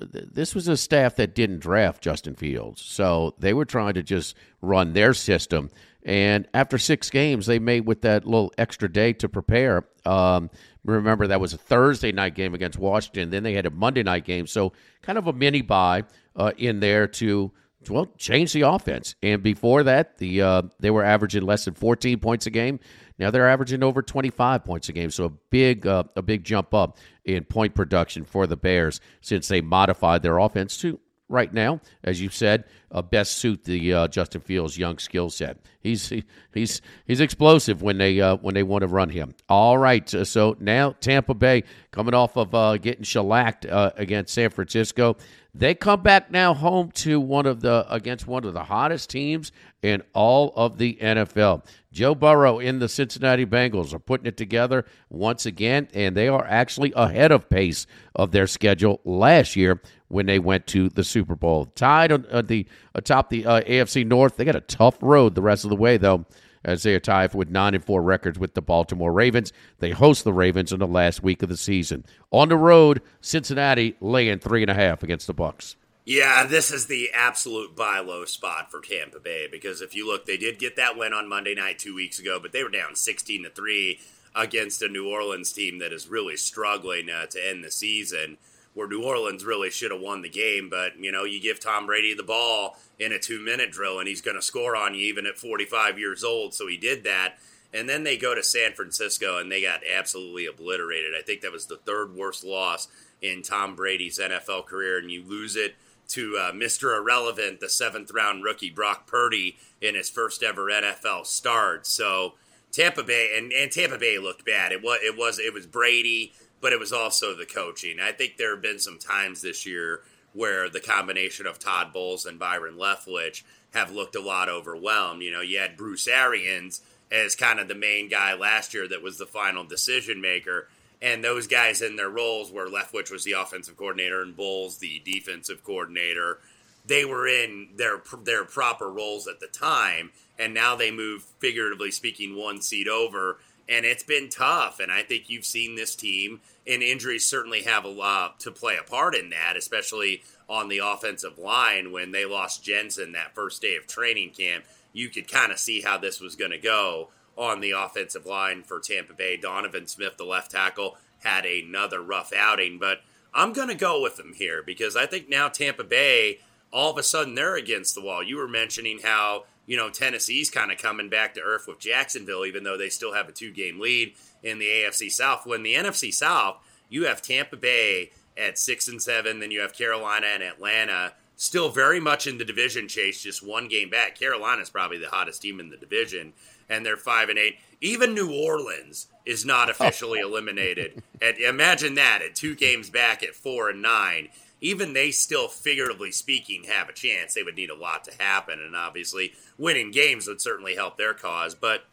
this 0.00 0.54
was 0.54 0.66
a 0.66 0.76
staff 0.76 1.16
that 1.16 1.34
didn't 1.34 1.60
draft 1.60 2.02
Justin 2.02 2.34
Fields, 2.34 2.80
so 2.80 3.34
they 3.38 3.52
were 3.52 3.66
trying 3.66 3.94
to 3.94 4.02
just 4.02 4.34
run 4.62 4.94
their 4.94 5.12
system. 5.12 5.70
And 6.04 6.48
after 6.54 6.78
six 6.78 7.10
games, 7.10 7.46
they 7.46 7.58
made 7.58 7.86
with 7.86 8.00
that 8.02 8.24
little 8.24 8.52
extra 8.56 8.90
day 8.90 9.12
to 9.14 9.28
prepare. 9.28 9.84
Um, 10.06 10.48
remember 10.84 11.26
that 11.26 11.40
was 11.40 11.52
a 11.52 11.58
Thursday 11.58 12.12
night 12.12 12.34
game 12.34 12.54
against 12.54 12.78
Washington. 12.78 13.30
Then 13.30 13.42
they 13.42 13.52
had 13.52 13.66
a 13.66 13.70
Monday 13.70 14.02
night 14.02 14.24
game, 14.24 14.46
so 14.46 14.72
kind 15.02 15.18
of 15.18 15.26
a 15.26 15.32
mini 15.34 15.60
bye 15.60 16.04
uh, 16.34 16.52
in 16.56 16.80
there 16.80 17.06
to 17.06 17.52
well, 17.88 18.06
change 18.18 18.52
the 18.52 18.62
offense. 18.62 19.14
And 19.22 19.42
before 19.42 19.84
that, 19.84 20.18
the 20.18 20.42
uh, 20.42 20.62
they 20.80 20.90
were 20.90 21.04
averaging 21.04 21.42
less 21.42 21.64
than 21.64 21.74
14 21.74 22.18
points 22.18 22.46
a 22.46 22.50
game. 22.50 22.80
Now 23.18 23.30
they're 23.30 23.48
averaging 23.48 23.82
over 23.82 24.02
25 24.02 24.64
points 24.64 24.88
a 24.88 24.92
game. 24.92 25.10
So 25.10 25.24
a 25.24 25.30
big 25.50 25.86
uh, 25.86 26.04
a 26.16 26.22
big 26.22 26.44
jump 26.44 26.74
up 26.74 26.98
in 27.24 27.44
point 27.44 27.74
production 27.74 28.24
for 28.24 28.46
the 28.46 28.56
Bears 28.56 29.00
since 29.20 29.48
they 29.48 29.60
modified 29.60 30.22
their 30.22 30.38
offense 30.38 30.76
to 30.78 30.98
right 31.28 31.52
now, 31.52 31.80
as 32.04 32.20
you 32.20 32.28
said, 32.28 32.64
uh, 32.90 33.02
best 33.02 33.38
suit 33.38 33.64
the 33.64 33.92
uh, 33.92 34.08
Justin 34.08 34.40
Fields' 34.40 34.78
young 34.78 34.98
skill 34.98 35.30
set. 35.30 35.58
He's 35.80 36.08
he, 36.08 36.24
he's 36.52 36.80
he's 37.06 37.20
explosive 37.20 37.82
when 37.82 37.98
they 37.98 38.20
uh, 38.20 38.36
when 38.36 38.54
they 38.54 38.62
want 38.62 38.82
to 38.82 38.88
run 38.88 39.10
him. 39.10 39.34
All 39.48 39.78
right, 39.78 40.08
so 40.08 40.56
now 40.58 40.94
Tampa 41.00 41.34
Bay 41.34 41.64
coming 41.90 42.14
off 42.14 42.36
of 42.36 42.54
uh, 42.54 42.76
getting 42.78 43.04
shellacked 43.04 43.66
uh, 43.66 43.92
against 43.96 44.34
San 44.34 44.50
Francisco. 44.50 45.16
They 45.54 45.74
come 45.74 46.02
back 46.02 46.30
now 46.30 46.54
home 46.54 46.90
to 46.92 47.20
one 47.20 47.46
of 47.46 47.60
the 47.60 47.86
against 47.92 48.26
one 48.26 48.44
of 48.44 48.54
the 48.54 48.64
hottest 48.64 49.10
teams 49.10 49.52
in 49.82 50.02
all 50.12 50.52
of 50.56 50.78
the 50.78 50.98
NFL. 51.00 51.64
Joe 51.90 52.14
Burrow 52.14 52.58
in 52.58 52.78
the 52.78 52.88
Cincinnati 52.88 53.46
Bengals 53.46 53.92
are 53.92 53.98
putting 53.98 54.26
it 54.26 54.36
together 54.36 54.84
once 55.08 55.46
again, 55.46 55.88
and 55.94 56.16
they 56.16 56.28
are 56.28 56.44
actually 56.46 56.92
ahead 56.94 57.32
of 57.32 57.48
pace 57.48 57.86
of 58.14 58.30
their 58.30 58.46
schedule 58.46 59.00
last 59.04 59.56
year 59.56 59.80
when 60.08 60.26
they 60.26 60.38
went 60.38 60.66
to 60.68 60.88
the 60.88 61.04
Super 61.04 61.36
Bowl. 61.36 61.66
Tied 61.66 62.12
on, 62.12 62.26
on 62.32 62.46
the 62.46 62.66
atop 62.94 63.30
the 63.30 63.46
uh, 63.46 63.60
AFC 63.62 64.06
North. 64.06 64.36
They 64.36 64.44
got 64.44 64.56
a 64.56 64.60
tough 64.60 64.96
road 65.02 65.34
the 65.34 65.42
rest 65.42 65.64
of 65.64 65.70
the 65.70 65.76
way 65.76 65.96
though 65.96 66.26
as 66.64 66.82
they 66.82 66.94
are 66.94 67.00
tied 67.00 67.34
with 67.34 67.50
nine 67.50 67.74
and 67.74 67.84
four 67.84 68.02
records 68.02 68.38
with 68.38 68.54
the 68.54 68.62
Baltimore 68.62 69.12
Ravens. 69.12 69.52
They 69.78 69.90
host 69.90 70.24
the 70.24 70.32
Ravens 70.32 70.72
in 70.72 70.80
the 70.80 70.86
last 70.86 71.22
week 71.22 71.42
of 71.42 71.48
the 71.48 71.56
season. 71.56 72.04
On 72.30 72.48
the 72.48 72.56
road, 72.56 73.00
Cincinnati 73.20 73.96
laying 74.00 74.38
three 74.38 74.62
and 74.62 74.70
a 74.70 74.74
half 74.74 75.02
against 75.02 75.26
the 75.26 75.34
Bucks. 75.34 75.76
Yeah, 76.04 76.46
this 76.46 76.70
is 76.70 76.86
the 76.86 77.10
absolute 77.12 77.76
buy 77.76 77.98
low 77.98 78.24
spot 78.24 78.70
for 78.70 78.80
Tampa 78.80 79.20
Bay 79.20 79.46
because 79.50 79.82
if 79.82 79.94
you 79.94 80.06
look, 80.06 80.24
they 80.24 80.38
did 80.38 80.58
get 80.58 80.76
that 80.76 80.96
win 80.96 81.12
on 81.12 81.28
Monday 81.28 81.54
night 81.54 81.78
two 81.78 81.94
weeks 81.94 82.18
ago, 82.18 82.38
but 82.40 82.52
they 82.52 82.62
were 82.62 82.70
down 82.70 82.96
sixteen 82.96 83.42
to 83.44 83.50
three 83.50 84.00
against 84.34 84.80
a 84.80 84.88
New 84.88 85.06
Orleans 85.06 85.52
team 85.52 85.78
that 85.80 85.92
is 85.92 86.08
really 86.08 86.36
struggling 86.36 87.10
uh, 87.10 87.26
to 87.26 87.46
end 87.46 87.62
the 87.62 87.70
season 87.70 88.38
where 88.78 88.86
New 88.86 89.02
Orleans 89.02 89.44
really 89.44 89.70
should 89.70 89.90
have 89.90 90.00
won 90.00 90.22
the 90.22 90.28
game. 90.28 90.70
But, 90.70 90.96
you 91.00 91.10
know, 91.10 91.24
you 91.24 91.40
give 91.40 91.58
Tom 91.58 91.86
Brady 91.86 92.14
the 92.14 92.22
ball 92.22 92.78
in 92.96 93.10
a 93.10 93.18
two 93.18 93.40
minute 93.40 93.72
drill 93.72 93.98
and 93.98 94.06
he's 94.06 94.20
going 94.20 94.36
to 94.36 94.42
score 94.42 94.76
on 94.76 94.94
you 94.94 95.00
even 95.00 95.26
at 95.26 95.36
45 95.36 95.98
years 95.98 96.22
old. 96.22 96.54
So 96.54 96.68
he 96.68 96.76
did 96.76 97.02
that. 97.02 97.38
And 97.74 97.88
then 97.88 98.04
they 98.04 98.16
go 98.16 98.36
to 98.36 98.42
San 98.42 98.72
Francisco 98.72 99.38
and 99.38 99.50
they 99.50 99.60
got 99.60 99.80
absolutely 99.84 100.46
obliterated. 100.46 101.12
I 101.18 101.22
think 101.22 101.40
that 101.40 101.50
was 101.50 101.66
the 101.66 101.76
third 101.76 102.14
worst 102.14 102.44
loss 102.44 102.86
in 103.20 103.42
Tom 103.42 103.74
Brady's 103.74 104.20
NFL 104.20 104.66
career. 104.66 104.98
And 104.98 105.10
you 105.10 105.24
lose 105.24 105.56
it 105.56 105.74
to 106.10 106.36
uh, 106.38 106.52
Mr. 106.52 106.96
Irrelevant, 106.96 107.58
the 107.58 107.68
seventh 107.68 108.12
round 108.12 108.44
rookie 108.44 108.70
Brock 108.70 109.08
Purdy 109.08 109.58
in 109.80 109.96
his 109.96 110.08
first 110.08 110.44
ever 110.44 110.66
NFL 110.66 111.26
start. 111.26 111.84
So 111.84 112.34
Tampa 112.70 113.02
Bay 113.02 113.32
and, 113.36 113.52
and 113.52 113.72
Tampa 113.72 113.98
Bay 113.98 114.18
looked 114.18 114.44
bad. 114.44 114.70
It 114.70 114.82
was 114.82 115.00
it 115.02 115.18
was 115.18 115.38
it 115.38 115.52
was 115.52 115.66
Brady 115.66 116.32
but 116.60 116.72
it 116.72 116.80
was 116.80 116.92
also 116.92 117.34
the 117.34 117.46
coaching. 117.46 117.98
I 118.00 118.12
think 118.12 118.36
there 118.36 118.52
have 118.52 118.62
been 118.62 118.78
some 118.78 118.98
times 118.98 119.42
this 119.42 119.66
year 119.66 120.02
where 120.32 120.68
the 120.68 120.80
combination 120.80 121.46
of 121.46 121.58
Todd 121.58 121.92
Bowles 121.92 122.26
and 122.26 122.38
Byron 122.38 122.76
Leftwich 122.76 123.42
have 123.72 123.92
looked 123.92 124.16
a 124.16 124.20
lot 124.20 124.48
overwhelmed. 124.48 125.22
You 125.22 125.32
know, 125.32 125.40
you 125.40 125.58
had 125.58 125.76
Bruce 125.76 126.08
Arians 126.08 126.80
as 127.10 127.34
kind 127.34 127.58
of 127.58 127.68
the 127.68 127.74
main 127.74 128.08
guy 128.08 128.34
last 128.34 128.74
year 128.74 128.86
that 128.88 129.02
was 129.02 129.18
the 129.18 129.26
final 129.26 129.64
decision 129.64 130.20
maker. 130.20 130.68
And 131.00 131.22
those 131.22 131.46
guys 131.46 131.80
in 131.80 131.96
their 131.96 132.08
roles, 132.08 132.50
where 132.50 132.68
Leftwich 132.68 133.10
was 133.10 133.24
the 133.24 133.32
offensive 133.32 133.76
coordinator 133.76 134.20
and 134.20 134.36
Bowles 134.36 134.78
the 134.78 135.00
defensive 135.04 135.62
coordinator, 135.64 136.38
they 136.84 137.04
were 137.04 137.28
in 137.28 137.68
their 137.76 138.02
their 138.24 138.44
proper 138.44 138.90
roles 138.90 139.28
at 139.28 139.40
the 139.40 139.46
time, 139.46 140.10
and 140.38 140.54
now 140.54 140.74
they 140.74 140.90
move, 140.90 141.22
figuratively 141.38 141.90
speaking, 141.90 142.34
one 142.34 142.62
seat 142.62 142.88
over 142.88 143.38
and 143.68 143.84
it's 143.84 144.02
been 144.02 144.28
tough. 144.28 144.80
And 144.80 144.90
I 144.90 145.02
think 145.02 145.28
you've 145.28 145.44
seen 145.44 145.74
this 145.76 145.94
team, 145.94 146.40
and 146.66 146.82
injuries 146.82 147.24
certainly 147.24 147.62
have 147.62 147.84
a 147.84 147.88
lot 147.88 148.40
to 148.40 148.50
play 148.50 148.76
a 148.76 148.88
part 148.88 149.14
in 149.14 149.30
that, 149.30 149.56
especially 149.56 150.22
on 150.48 150.68
the 150.68 150.78
offensive 150.78 151.38
line 151.38 151.92
when 151.92 152.12
they 152.12 152.24
lost 152.24 152.64
Jensen 152.64 153.12
that 153.12 153.34
first 153.34 153.60
day 153.60 153.76
of 153.76 153.86
training 153.86 154.30
camp. 154.30 154.64
You 154.92 155.08
could 155.10 155.30
kind 155.30 155.52
of 155.52 155.58
see 155.58 155.82
how 155.82 155.98
this 155.98 156.20
was 156.20 156.34
going 156.34 156.50
to 156.50 156.58
go 156.58 157.08
on 157.36 157.60
the 157.60 157.70
offensive 157.72 158.26
line 158.26 158.62
for 158.62 158.80
Tampa 158.80 159.12
Bay. 159.12 159.36
Donovan 159.36 159.86
Smith, 159.86 160.16
the 160.16 160.24
left 160.24 160.50
tackle, 160.50 160.96
had 161.22 161.44
another 161.44 162.00
rough 162.00 162.32
outing, 162.32 162.78
but 162.78 163.02
I'm 163.34 163.52
going 163.52 163.68
to 163.68 163.74
go 163.74 164.00
with 164.00 164.16
them 164.16 164.32
here 164.34 164.62
because 164.62 164.96
I 164.96 165.06
think 165.06 165.28
now 165.28 165.48
Tampa 165.48 165.84
Bay, 165.84 166.40
all 166.72 166.90
of 166.90 166.98
a 166.98 167.02
sudden, 167.02 167.34
they're 167.34 167.56
against 167.56 167.94
the 167.94 168.00
wall. 168.00 168.22
You 168.22 168.36
were 168.38 168.48
mentioning 168.48 169.00
how 169.02 169.44
you 169.68 169.76
know, 169.76 169.90
Tennessee's 169.90 170.48
kind 170.48 170.72
of 170.72 170.78
coming 170.78 171.10
back 171.10 171.34
to 171.34 171.42
earth 171.42 171.66
with 171.68 171.78
Jacksonville, 171.78 172.46
even 172.46 172.64
though 172.64 172.78
they 172.78 172.88
still 172.88 173.12
have 173.12 173.28
a 173.28 173.32
two 173.32 173.52
game 173.52 173.78
lead 173.78 174.14
in 174.42 174.58
the 174.58 174.66
AFC 174.66 175.10
South. 175.10 175.46
When 175.46 175.62
the 175.62 175.74
NFC 175.74 176.10
South, 176.10 176.56
you 176.88 177.04
have 177.04 177.20
Tampa 177.20 177.56
Bay 177.56 178.10
at 178.34 178.58
six 178.58 178.88
and 178.88 179.00
seven, 179.00 179.40
then 179.40 179.50
you 179.50 179.60
have 179.60 179.74
Carolina 179.74 180.26
and 180.26 180.42
Atlanta 180.42 181.12
still 181.36 181.68
very 181.68 182.00
much 182.00 182.26
in 182.26 182.38
the 182.38 182.46
division 182.46 182.88
chase, 182.88 183.22
just 183.22 183.46
one 183.46 183.68
game 183.68 183.90
back. 183.90 184.18
Carolina's 184.18 184.70
probably 184.70 184.98
the 184.98 185.10
hottest 185.10 185.42
team 185.42 185.60
in 185.60 185.68
the 185.68 185.76
division, 185.76 186.32
and 186.70 186.84
they're 186.84 186.96
five 186.96 187.28
and 187.28 187.38
eight. 187.38 187.58
Even 187.82 188.14
New 188.14 188.32
Orleans 188.32 189.08
is 189.26 189.44
not 189.44 189.68
officially 189.68 190.18
eliminated. 190.24 191.02
And 191.20 191.36
imagine 191.36 191.94
that 191.96 192.22
at 192.22 192.34
two 192.34 192.56
games 192.56 192.88
back 192.88 193.22
at 193.22 193.34
four 193.34 193.68
and 193.68 193.82
nine. 193.82 194.30
Even 194.60 194.92
they 194.92 195.10
still, 195.10 195.48
figuratively 195.48 196.10
speaking, 196.10 196.64
have 196.64 196.88
a 196.88 196.92
chance. 196.92 197.34
They 197.34 197.42
would 197.42 197.56
need 197.56 197.70
a 197.70 197.76
lot 197.76 198.04
to 198.04 198.22
happen, 198.22 198.60
and 198.60 198.74
obviously, 198.74 199.34
winning 199.56 199.90
games 199.90 200.26
would 200.26 200.40
certainly 200.40 200.74
help 200.74 200.96
their 200.96 201.14
cause. 201.14 201.54
But 201.54 201.84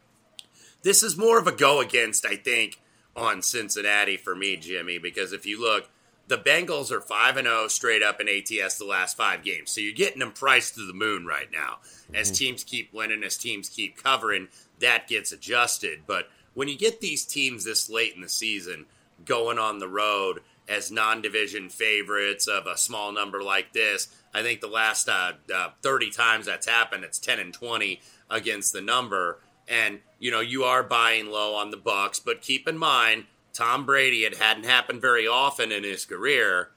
this 0.81 1.03
is 1.03 1.17
more 1.17 1.37
of 1.37 1.47
a 1.47 1.51
go 1.51 1.79
against, 1.79 2.25
I 2.25 2.35
think, 2.35 2.79
on 3.15 3.41
Cincinnati 3.41 4.17
for 4.17 4.35
me, 4.35 4.57
Jimmy, 4.57 4.97
because 4.97 5.31
if 5.31 5.45
you 5.45 5.61
look, 5.61 5.89
the 6.27 6.37
Bengals 6.37 6.91
are 6.91 7.01
5 7.01 7.37
and 7.37 7.47
0 7.47 7.67
straight 7.67 8.01
up 8.01 8.19
in 8.19 8.27
ATS 8.27 8.77
the 8.77 8.85
last 8.85 9.15
5 9.15 9.43
games. 9.43 9.71
So 9.71 9.81
you're 9.81 9.93
getting 9.93 10.19
them 10.19 10.31
priced 10.31 10.75
to 10.75 10.85
the 10.85 10.93
moon 10.93 11.25
right 11.25 11.51
now. 11.51 11.77
As 12.13 12.27
mm-hmm. 12.27 12.35
teams 12.35 12.63
keep 12.63 12.93
winning, 12.93 13.23
as 13.23 13.37
teams 13.37 13.69
keep 13.69 14.01
covering, 14.01 14.47
that 14.79 15.07
gets 15.07 15.31
adjusted. 15.31 16.01
But 16.07 16.29
when 16.53 16.67
you 16.67 16.77
get 16.77 16.99
these 17.01 17.25
teams 17.25 17.63
this 17.63 17.89
late 17.89 18.15
in 18.15 18.21
the 18.21 18.29
season 18.29 18.85
going 19.23 19.59
on 19.59 19.79
the 19.79 19.87
road 19.87 20.41
as 20.67 20.91
non-division 20.91 21.69
favorites 21.69 22.47
of 22.47 22.65
a 22.67 22.77
small 22.77 23.11
number 23.11 23.41
like 23.41 23.73
this, 23.73 24.07
I 24.33 24.41
think 24.41 24.61
the 24.61 24.67
last 24.67 25.07
uh, 25.07 25.33
uh, 25.53 25.69
30 25.81 26.09
times 26.09 26.45
that's 26.45 26.67
happened, 26.67 27.03
it's 27.03 27.19
10 27.19 27.39
and 27.39 27.53
20 27.53 28.01
against 28.29 28.73
the 28.73 28.81
number. 28.81 29.39
And 29.67 29.99
you 30.19 30.31
know 30.31 30.41
you 30.41 30.63
are 30.63 30.83
buying 30.83 31.27
low 31.31 31.55
on 31.55 31.71
the 31.71 31.77
Bucks, 31.77 32.19
but 32.19 32.41
keep 32.41 32.67
in 32.67 32.77
mind 32.77 33.25
Tom 33.53 33.85
Brady. 33.85 34.25
It 34.25 34.37
hadn't 34.37 34.65
happened 34.65 35.01
very 35.01 35.27
often 35.27 35.71
in 35.71 35.83
his 35.83 36.05
career. 36.05 36.69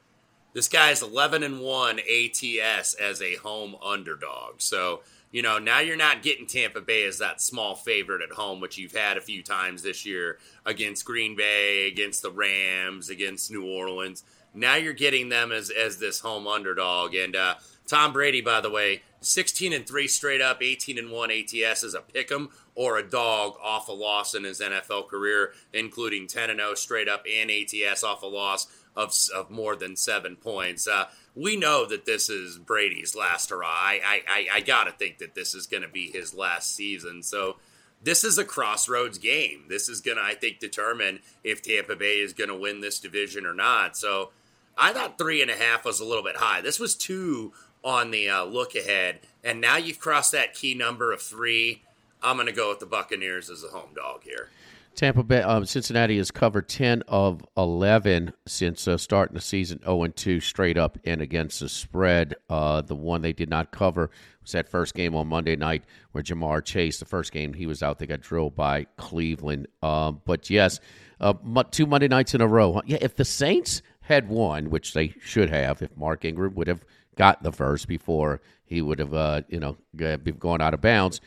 This 0.54 0.68
guy's 0.68 1.02
11 1.02 1.42
and 1.42 1.60
one 1.60 1.98
ATS 2.00 2.94
as 2.94 3.20
a 3.20 3.36
home 3.36 3.76
underdog. 3.84 4.54
So 4.58 5.02
you 5.30 5.42
know 5.42 5.58
now 5.58 5.80
you're 5.80 5.96
not 5.96 6.22
getting 6.22 6.46
Tampa 6.46 6.80
Bay 6.80 7.04
as 7.04 7.18
that 7.18 7.40
small 7.40 7.74
favorite 7.74 8.22
at 8.22 8.36
home, 8.36 8.60
which 8.60 8.78
you've 8.78 8.94
had 8.94 9.16
a 9.16 9.22
few 9.22 9.42
times 9.42 9.82
this 9.82 10.04
year 10.06 10.38
against 10.64 11.04
Green 11.04 11.36
Bay, 11.36 11.88
against 11.88 12.22
the 12.22 12.30
Rams, 12.30 13.10
against 13.10 13.50
New 13.50 13.66
Orleans. 13.66 14.24
Now 14.54 14.76
you're 14.76 14.92
getting 14.92 15.28
them 15.28 15.52
as 15.52 15.70
as 15.70 15.98
this 15.98 16.20
home 16.20 16.46
underdog, 16.46 17.14
and 17.14 17.36
uh, 17.36 17.54
Tom 17.86 18.12
Brady, 18.12 18.40
by 18.40 18.60
the 18.60 18.70
way, 18.70 19.02
16 19.20 19.72
and 19.72 19.86
3 19.86 20.06
straight 20.06 20.40
up, 20.40 20.62
18 20.62 20.98
and 20.98 21.10
1 21.10 21.30
ATS 21.30 21.82
as 21.82 21.94
a 21.94 22.00
pick 22.00 22.30
'em 22.30 22.50
or 22.74 22.98
a 22.98 23.02
dog 23.08 23.56
off 23.62 23.88
a 23.88 23.92
loss 23.92 24.34
in 24.34 24.44
his 24.44 24.60
NFL 24.60 25.08
career, 25.08 25.52
including 25.72 26.26
10 26.26 26.50
and 26.50 26.60
0 26.60 26.74
straight 26.74 27.08
up 27.08 27.24
and 27.28 27.50
ATS 27.50 28.04
off 28.04 28.22
a 28.22 28.26
loss 28.26 28.66
of, 28.98 29.14
of 29.34 29.48
more 29.48 29.76
than 29.76 29.94
seven 29.94 30.34
points. 30.34 30.88
Uh, 30.88 31.06
we 31.36 31.56
know 31.56 31.86
that 31.86 32.04
this 32.04 32.28
is 32.28 32.58
Brady's 32.58 33.14
last 33.14 33.50
hurrah. 33.50 33.68
I, 33.68 34.22
I, 34.28 34.46
I, 34.54 34.60
got 34.60 34.84
to 34.84 34.90
think 34.90 35.18
that 35.18 35.36
this 35.36 35.54
is 35.54 35.68
going 35.68 35.84
to 35.84 35.88
be 35.88 36.10
his 36.10 36.34
last 36.34 36.74
season. 36.74 37.22
So 37.22 37.56
this 38.02 38.24
is 38.24 38.38
a 38.38 38.44
crossroads 38.44 39.18
game. 39.18 39.66
This 39.68 39.88
is 39.88 40.00
going 40.00 40.16
to, 40.16 40.22
I 40.24 40.34
think, 40.34 40.58
determine 40.58 41.20
if 41.44 41.62
Tampa 41.62 41.94
Bay 41.94 42.18
is 42.18 42.32
going 42.32 42.50
to 42.50 42.56
win 42.56 42.80
this 42.80 42.98
division 42.98 43.46
or 43.46 43.54
not. 43.54 43.96
So 43.96 44.30
I 44.76 44.92
thought 44.92 45.16
three 45.16 45.40
and 45.42 45.50
a 45.50 45.56
half 45.56 45.84
was 45.84 46.00
a 46.00 46.04
little 46.04 46.24
bit 46.24 46.36
high. 46.36 46.60
This 46.60 46.80
was 46.80 46.96
two 46.96 47.52
on 47.84 48.10
the 48.10 48.28
uh, 48.28 48.44
look 48.44 48.74
ahead, 48.74 49.20
and 49.44 49.60
now 49.60 49.76
you've 49.76 50.00
crossed 50.00 50.32
that 50.32 50.54
key 50.54 50.74
number 50.74 51.12
of 51.12 51.22
three. 51.22 51.82
I'm 52.20 52.36
going 52.36 52.46
to 52.46 52.52
go 52.52 52.70
with 52.70 52.80
the 52.80 52.86
Buccaneers 52.86 53.48
as 53.48 53.62
a 53.62 53.68
home 53.68 53.90
dog 53.94 54.24
here. 54.24 54.50
Tampa 54.98 55.22
Bay, 55.22 55.42
um, 55.42 55.64
Cincinnati 55.64 56.16
has 56.16 56.32
covered 56.32 56.68
10 56.68 57.04
of 57.06 57.46
11 57.56 58.32
since 58.48 58.88
uh, 58.88 58.98
starting 58.98 59.36
the 59.36 59.40
season 59.40 59.78
0 59.84 60.02
and 60.02 60.16
2 60.16 60.40
straight 60.40 60.76
up 60.76 60.98
and 61.04 61.20
against 61.20 61.60
the 61.60 61.68
spread. 61.68 62.34
Uh, 62.50 62.80
the 62.80 62.96
one 62.96 63.22
they 63.22 63.32
did 63.32 63.48
not 63.48 63.70
cover 63.70 64.10
was 64.42 64.50
that 64.50 64.68
first 64.68 64.94
game 64.94 65.14
on 65.14 65.28
Monday 65.28 65.54
night 65.54 65.84
where 66.10 66.24
Ja'Marr 66.24 66.64
Chase, 66.64 66.98
the 66.98 67.04
first 67.04 67.30
game 67.30 67.52
he 67.52 67.64
was 67.64 67.80
out, 67.80 68.00
they 68.00 68.08
got 68.08 68.22
drilled 68.22 68.56
by 68.56 68.88
Cleveland. 68.96 69.68
Um, 69.84 70.20
but 70.24 70.50
yes, 70.50 70.80
uh, 71.20 71.34
two 71.70 71.86
Monday 71.86 72.08
nights 72.08 72.34
in 72.34 72.40
a 72.40 72.48
row. 72.48 72.82
Yeah, 72.84 72.98
if 73.00 73.14
the 73.14 73.24
Saints 73.24 73.82
had 74.00 74.28
won, 74.28 74.68
which 74.68 74.94
they 74.94 75.14
should 75.20 75.48
have, 75.50 75.80
if 75.80 75.96
Mark 75.96 76.24
Ingram 76.24 76.56
would 76.56 76.66
have 76.66 76.84
got 77.14 77.44
the 77.44 77.52
first 77.52 77.86
before 77.86 78.40
he 78.64 78.82
would 78.82 78.98
have, 78.98 79.14
uh, 79.14 79.42
you 79.46 79.60
know, 79.60 79.76
going 79.94 80.60
out 80.60 80.74
of 80.74 80.80
bounds. 80.80 81.20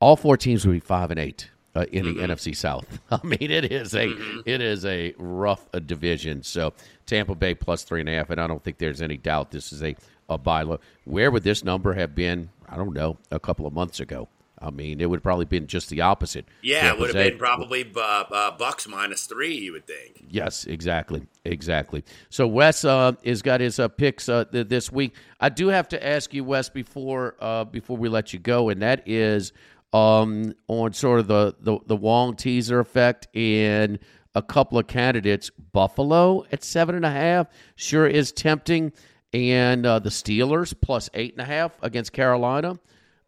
All 0.00 0.16
four 0.16 0.36
teams 0.36 0.66
would 0.66 0.72
be 0.72 0.80
five 0.80 1.12
and 1.12 1.20
eight 1.20 1.48
uh, 1.76 1.84
in 1.92 2.06
the 2.06 2.14
mm-hmm. 2.14 2.32
NFC 2.32 2.56
South. 2.56 2.86
I 3.10 3.20
mean, 3.22 3.50
it 3.50 3.70
is 3.70 3.94
a 3.94 4.06
mm-hmm. 4.06 4.40
it 4.46 4.60
is 4.60 4.84
a 4.84 5.14
rough 5.18 5.68
uh, 5.74 5.78
division. 5.78 6.42
So 6.42 6.72
Tampa 7.04 7.34
Bay 7.34 7.54
plus 7.54 7.84
three 7.84 8.00
and 8.00 8.08
a 8.08 8.12
half, 8.12 8.30
and 8.30 8.40
I 8.40 8.46
don't 8.46 8.62
think 8.64 8.78
there's 8.78 9.02
any 9.02 9.16
doubt 9.16 9.50
this 9.50 9.72
is 9.72 9.82
a 9.82 9.94
a 10.28 10.38
buy 10.38 10.62
low. 10.62 10.80
Where 11.04 11.30
would 11.30 11.44
this 11.44 11.62
number 11.62 11.92
have 11.92 12.14
been? 12.14 12.50
I 12.68 12.76
don't 12.76 12.94
know, 12.94 13.18
a 13.30 13.38
couple 13.38 13.66
of 13.66 13.72
months 13.72 14.00
ago. 14.00 14.28
I 14.58 14.70
mean, 14.70 15.02
it 15.02 15.10
would 15.10 15.22
probably 15.22 15.44
been 15.44 15.66
just 15.66 15.90
the 15.90 16.00
opposite. 16.00 16.46
Yeah, 16.62 16.90
it 16.90 16.98
would 16.98 17.14
have 17.14 17.30
been 17.30 17.38
probably 17.38 17.92
uh, 17.94 18.00
uh, 18.00 18.56
Bucks 18.56 18.88
minus 18.88 19.26
three. 19.26 19.54
You 19.54 19.72
would 19.72 19.86
think. 19.86 20.24
Yes, 20.30 20.64
exactly, 20.64 21.26
exactly. 21.44 22.04
So 22.30 22.46
Wes 22.46 22.84
uh, 22.84 23.12
has 23.24 23.42
got 23.42 23.60
his 23.60 23.78
uh, 23.78 23.88
picks 23.88 24.30
uh, 24.30 24.46
th- 24.46 24.68
this 24.68 24.90
week. 24.90 25.14
I 25.40 25.50
do 25.50 25.68
have 25.68 25.88
to 25.88 26.04
ask 26.04 26.32
you, 26.32 26.42
Wes, 26.42 26.70
before 26.70 27.36
uh, 27.38 27.64
before 27.64 27.98
we 27.98 28.08
let 28.08 28.32
you 28.32 28.38
go, 28.38 28.70
and 28.70 28.80
that 28.80 29.06
is 29.06 29.52
um, 29.92 30.54
on 30.68 30.92
sort 30.92 31.20
of 31.20 31.26
the, 31.28 31.54
the 31.60 31.78
the 31.86 31.96
Wong 31.96 32.36
teaser 32.36 32.80
effect 32.80 33.28
in 33.34 33.98
a 34.34 34.42
couple 34.42 34.78
of 34.78 34.86
candidates. 34.86 35.50
Buffalo 35.72 36.44
at 36.52 36.64
seven 36.64 36.94
and 36.94 37.04
a 37.04 37.10
half 37.10 37.48
sure 37.76 38.06
is 38.06 38.32
tempting, 38.32 38.92
and 39.32 39.86
uh, 39.86 39.98
the 39.98 40.10
Steelers 40.10 40.74
plus 40.80 41.10
eight 41.14 41.32
and 41.32 41.40
a 41.40 41.44
half 41.44 41.72
against 41.82 42.12
Carolina 42.12 42.78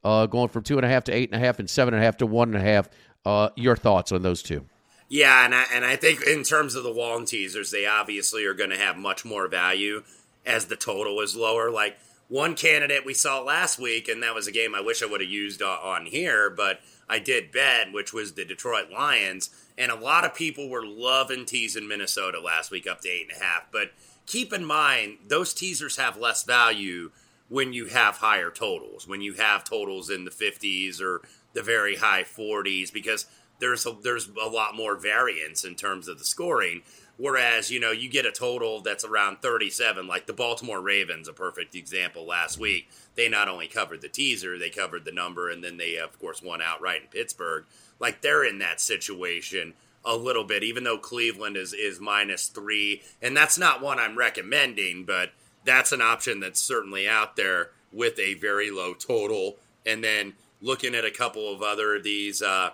uh, 0.04 0.26
going 0.26 0.48
from 0.48 0.62
two 0.62 0.76
and 0.76 0.84
a 0.84 0.88
half 0.88 1.04
to 1.04 1.12
eight 1.12 1.30
and 1.32 1.42
a 1.42 1.44
half 1.44 1.58
and 1.58 1.68
seven 1.68 1.94
and 1.94 2.02
a 2.02 2.04
half 2.04 2.16
to 2.18 2.26
one 2.26 2.54
and 2.54 2.56
a 2.56 2.66
half. 2.66 2.88
Uh, 3.24 3.50
your 3.56 3.76
thoughts 3.76 4.12
on 4.12 4.22
those 4.22 4.42
two? 4.42 4.64
Yeah, 5.08 5.44
and 5.44 5.54
I, 5.54 5.64
and 5.72 5.84
I 5.84 5.96
think 5.96 6.22
in 6.26 6.44
terms 6.44 6.74
of 6.74 6.84
the 6.84 6.92
Wong 6.92 7.26
teasers, 7.26 7.70
they 7.70 7.86
obviously 7.86 8.44
are 8.44 8.54
going 8.54 8.70
to 8.70 8.78
have 8.78 8.96
much 8.96 9.24
more 9.24 9.48
value 9.48 10.02
as 10.46 10.66
the 10.66 10.76
total 10.76 11.20
is 11.20 11.34
lower. 11.34 11.70
Like 11.70 11.98
one 12.28 12.54
candidate 12.54 13.06
we 13.06 13.14
saw 13.14 13.40
last 13.40 13.78
week, 13.78 14.08
and 14.08 14.22
that 14.22 14.34
was 14.34 14.46
a 14.46 14.52
game 14.52 14.74
I 14.74 14.80
wish 14.80 15.02
I 15.02 15.06
would 15.06 15.20
have 15.20 15.30
used 15.30 15.62
on 15.62 16.06
here, 16.06 16.50
but 16.50 16.80
I 17.08 17.18
did 17.18 17.52
bet, 17.52 17.92
which 17.92 18.12
was 18.12 18.34
the 18.34 18.44
Detroit 18.44 18.90
Lions. 18.90 19.50
And 19.78 19.90
a 19.90 19.96
lot 19.96 20.24
of 20.24 20.34
people 20.34 20.68
were 20.68 20.84
loving 20.84 21.46
teasing 21.46 21.88
Minnesota 21.88 22.38
last 22.40 22.70
week 22.70 22.86
up 22.86 23.00
to 23.02 23.08
eight 23.08 23.28
and 23.30 23.40
a 23.40 23.44
half. 23.44 23.72
But 23.72 23.92
keep 24.26 24.52
in 24.52 24.64
mind, 24.64 25.18
those 25.26 25.54
teasers 25.54 25.96
have 25.96 26.18
less 26.18 26.42
value 26.42 27.10
when 27.48 27.72
you 27.72 27.86
have 27.86 28.16
higher 28.16 28.50
totals, 28.50 29.08
when 29.08 29.22
you 29.22 29.34
have 29.34 29.64
totals 29.64 30.10
in 30.10 30.24
the 30.26 30.30
50s 30.30 31.00
or 31.00 31.22
the 31.54 31.62
very 31.62 31.96
high 31.96 32.24
40s, 32.24 32.92
because 32.92 33.24
there's 33.58 33.86
a, 33.86 33.96
there's 34.02 34.28
a 34.28 34.48
lot 34.48 34.76
more 34.76 34.96
variance 34.96 35.64
in 35.64 35.74
terms 35.74 36.08
of 36.08 36.18
the 36.18 36.24
scoring. 36.24 36.82
Whereas, 37.18 37.68
you 37.68 37.80
know, 37.80 37.90
you 37.90 38.08
get 38.08 38.26
a 38.26 38.30
total 38.30 38.80
that's 38.80 39.04
around 39.04 39.42
37, 39.42 40.06
like 40.06 40.26
the 40.26 40.32
Baltimore 40.32 40.80
Ravens, 40.80 41.26
a 41.26 41.32
perfect 41.32 41.74
example 41.74 42.24
last 42.24 42.58
week. 42.58 42.88
They 43.16 43.28
not 43.28 43.48
only 43.48 43.66
covered 43.66 44.02
the 44.02 44.08
teaser, 44.08 44.56
they 44.56 44.70
covered 44.70 45.04
the 45.04 45.10
number, 45.10 45.50
and 45.50 45.62
then 45.62 45.78
they, 45.78 45.96
of 45.96 46.16
course, 46.20 46.40
won 46.40 46.62
outright 46.62 47.02
in 47.02 47.08
Pittsburgh. 47.08 47.64
Like 47.98 48.22
they're 48.22 48.44
in 48.44 48.60
that 48.60 48.80
situation 48.80 49.74
a 50.04 50.16
little 50.16 50.44
bit, 50.44 50.62
even 50.62 50.84
though 50.84 50.96
Cleveland 50.96 51.56
is, 51.56 51.72
is 51.72 51.98
minus 51.98 52.46
three. 52.46 53.02
And 53.20 53.36
that's 53.36 53.58
not 53.58 53.82
one 53.82 53.98
I'm 53.98 54.16
recommending, 54.16 55.04
but 55.04 55.32
that's 55.64 55.90
an 55.90 56.00
option 56.00 56.38
that's 56.38 56.60
certainly 56.60 57.08
out 57.08 57.34
there 57.34 57.70
with 57.92 58.16
a 58.20 58.34
very 58.34 58.70
low 58.70 58.94
total. 58.94 59.56
And 59.84 60.04
then 60.04 60.34
looking 60.60 60.94
at 60.94 61.04
a 61.04 61.10
couple 61.10 61.52
of 61.52 61.62
other 61.62 61.98
these, 61.98 62.42
uh, 62.42 62.70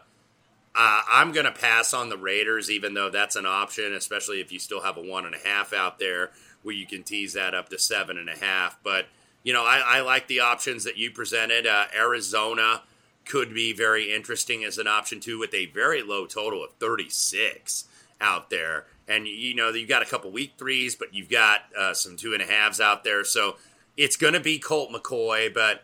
uh, 0.75 1.03
I'm 1.09 1.33
going 1.33 1.47
to 1.47 1.53
pass 1.53 1.95
on 1.95 2.09
the 2.09 2.17
Raiders, 2.17 2.71
even 2.71 2.95
though 2.95 3.11
that's 3.11 3.37
an 3.37 3.47
option, 3.47 3.95
especially 3.95 4.41
if 4.41 4.53
you 4.53 4.59
still 4.59 4.83
have 4.83 4.97
a 4.97 5.03
one 5.03 5.27
and 5.27 5.35
a 5.35 5.49
half 5.49 5.73
out 5.73 5.99
there 5.99 6.31
where 6.63 6.75
you 6.75 6.87
can 6.87 7.03
tease 7.03 7.35
that 7.35 7.55
up 7.55 7.69
to 7.69 7.79
seven 7.79 8.19
and 8.19 8.29
a 8.29 8.37
half. 8.37 8.79
But, 8.83 9.07
you 9.43 9.53
know, 9.53 9.65
I, 9.65 9.83
I 9.85 10.01
like 10.01 10.27
the 10.27 10.41
options 10.41 10.85
that 10.85 10.97
you 10.97 11.11
presented. 11.11 11.67
Uh, 11.67 11.85
Arizona 11.95 12.83
could 13.25 13.55
be 13.55 13.73
very 13.73 14.13
interesting 14.13 14.65
as 14.65 14.79
an 14.79 14.87
option, 14.87 15.21
too, 15.21 15.39
with 15.39 15.55
a 15.55 15.67
very 15.67 16.03
low 16.03 16.27
total 16.27 16.65
of 16.65 16.73
36 16.81 17.85
out 18.21 18.51
there 18.51 18.87
and 19.09 19.27
you 19.27 19.55
know 19.55 19.71
you've 19.71 19.89
got 19.89 20.03
a 20.03 20.07
couple 20.07 20.31
week 20.31 20.55
threes, 20.59 20.95
but 20.95 21.15
you've 21.15 21.29
got 21.29 21.63
uh, 21.79 21.95
some 21.95 22.17
two 22.17 22.33
and 22.33 22.43
a 22.43 22.47
halves 22.47 22.81
out 22.81 23.05
there. 23.05 23.25
So 23.25 23.57
it's 23.97 24.17
going 24.17 24.35
to 24.35 24.41
be 24.41 24.59
Colt 24.59 24.91
McCoy, 24.91 25.53
but 25.53 25.83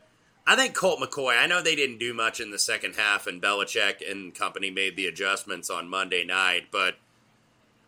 I 0.50 0.56
think 0.56 0.74
Colt 0.74 0.98
McCoy. 0.98 1.40
I 1.40 1.46
know 1.46 1.62
they 1.62 1.76
didn't 1.76 1.98
do 1.98 2.12
much 2.12 2.40
in 2.40 2.50
the 2.50 2.58
second 2.58 2.96
half, 2.96 3.28
and 3.28 3.40
Belichick 3.40 4.02
and 4.10 4.34
company 4.34 4.68
made 4.68 4.96
the 4.96 5.06
adjustments 5.06 5.70
on 5.70 5.88
Monday 5.88 6.24
night, 6.24 6.66
but. 6.72 6.96